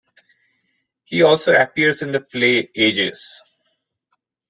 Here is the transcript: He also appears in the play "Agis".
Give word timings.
He 1.03 1.21
also 1.21 1.53
appears 1.53 2.01
in 2.01 2.11
the 2.11 2.21
play 2.21 2.71
"Agis". 2.75 3.43